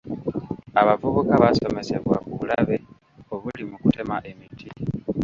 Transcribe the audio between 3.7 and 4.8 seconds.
kutema emiti.